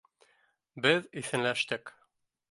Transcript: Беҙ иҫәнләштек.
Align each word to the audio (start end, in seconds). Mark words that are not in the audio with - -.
Беҙ 0.85 1.05
иҫәнләштек. 1.21 1.93